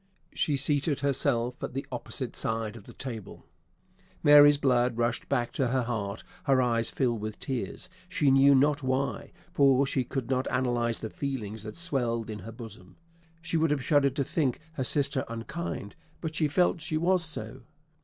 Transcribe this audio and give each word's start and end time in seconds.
she 0.33 0.57
seated 0.57 1.01
herself 1.01 1.63
at 1.63 1.75
the 1.75 1.85
opposite 1.91 2.35
side 2.35 2.75
of 2.75 2.85
the 2.85 2.93
table. 2.93 3.45
Mary's 4.23 4.57
blood 4.57 4.97
rushed 4.97 5.29
back 5.29 5.51
to 5.51 5.67
her 5.67 5.83
heart; 5.83 6.23
her 6.45 6.59
eyes 6.59 6.89
filled 6.89 7.21
with 7.21 7.39
tears, 7.39 7.87
she 8.09 8.31
knew 8.31 8.55
not 8.55 8.81
why; 8.81 9.31
for 9.51 9.85
she 9.85 10.03
could 10.03 10.27
not 10.27 10.47
analyse 10.49 11.01
the 11.01 11.09
feelings 11.11 11.61
that 11.61 11.77
swelled 11.77 12.31
in 12.31 12.39
her 12.39 12.51
bosom. 12.51 12.95
She 13.43 13.57
would 13.57 13.69
have 13.69 13.83
shuddered 13.83 14.15
to 14.15 14.23
think 14.23 14.59
her 14.73 14.83
sister 14.83 15.23
unkind, 15.29 15.95
but 16.19 16.33
she 16.33 16.47
felt 16.47 16.81
she 16.81 16.97
was 16.97 17.23
so. 17.23 17.61